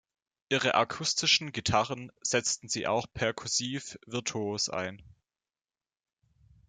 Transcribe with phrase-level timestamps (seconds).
[0.49, 4.99] Ihre akustischen Gitarren setzen sie auch perkussiv virtuos ein.